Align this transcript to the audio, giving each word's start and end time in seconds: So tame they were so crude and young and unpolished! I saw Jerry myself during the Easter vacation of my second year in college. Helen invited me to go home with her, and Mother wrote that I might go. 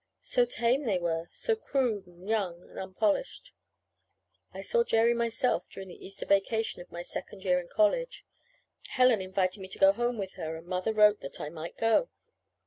So 0.23 0.47
tame 0.47 0.85
they 0.85 0.97
were 0.97 1.27
so 1.31 1.55
crude 1.55 2.07
and 2.07 2.27
young 2.27 2.63
and 2.67 2.79
unpolished! 2.79 3.53
I 4.51 4.61
saw 4.61 4.83
Jerry 4.83 5.13
myself 5.13 5.69
during 5.69 5.89
the 5.89 6.03
Easter 6.03 6.25
vacation 6.25 6.81
of 6.81 6.91
my 6.91 7.03
second 7.03 7.43
year 7.43 7.59
in 7.59 7.67
college. 7.67 8.25
Helen 8.87 9.21
invited 9.21 9.59
me 9.61 9.67
to 9.67 9.77
go 9.77 9.91
home 9.91 10.17
with 10.17 10.31
her, 10.41 10.55
and 10.55 10.65
Mother 10.65 10.91
wrote 10.91 11.19
that 11.19 11.39
I 11.39 11.49
might 11.49 11.77
go. 11.77 12.09